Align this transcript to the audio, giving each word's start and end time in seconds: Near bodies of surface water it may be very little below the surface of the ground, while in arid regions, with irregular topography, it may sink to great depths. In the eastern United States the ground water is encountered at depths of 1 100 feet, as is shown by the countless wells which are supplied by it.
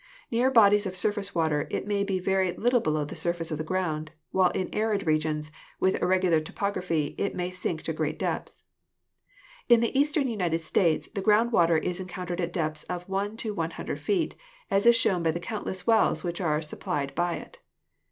Near 0.31 0.49
bodies 0.49 0.87
of 0.87 0.97
surface 0.97 1.35
water 1.35 1.67
it 1.69 1.85
may 1.85 2.03
be 2.03 2.17
very 2.17 2.51
little 2.53 2.79
below 2.79 3.05
the 3.05 3.13
surface 3.15 3.51
of 3.51 3.59
the 3.59 3.63
ground, 3.63 4.09
while 4.31 4.49
in 4.49 4.73
arid 4.73 5.05
regions, 5.05 5.51
with 5.79 6.01
irregular 6.01 6.39
topography, 6.39 7.13
it 7.19 7.35
may 7.35 7.51
sink 7.51 7.83
to 7.83 7.93
great 7.93 8.17
depths. 8.17 8.63
In 9.69 9.79
the 9.79 9.95
eastern 9.95 10.27
United 10.27 10.63
States 10.63 11.07
the 11.09 11.21
ground 11.21 11.51
water 11.51 11.77
is 11.77 11.99
encountered 11.99 12.41
at 12.41 12.51
depths 12.51 12.81
of 12.85 13.07
1 13.07 13.37
100 13.45 13.99
feet, 13.99 14.33
as 14.71 14.87
is 14.87 14.95
shown 14.95 15.21
by 15.21 15.29
the 15.29 15.39
countless 15.39 15.85
wells 15.85 16.23
which 16.23 16.41
are 16.41 16.63
supplied 16.63 17.13
by 17.13 17.35
it. 17.35 17.59